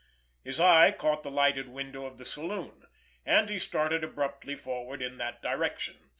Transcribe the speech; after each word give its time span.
His 0.43 0.59
eye 0.59 0.89
caught 0.91 1.21
the 1.21 1.29
lighted 1.29 1.69
window 1.69 2.07
of 2.07 2.17
the 2.17 2.25
saloon, 2.25 2.87
and 3.23 3.47
he 3.51 3.59
started 3.59 4.03
abruptly 4.03 4.55
forward 4.55 4.99
in 4.99 5.19
that 5.19 5.43
direction. 5.43 6.09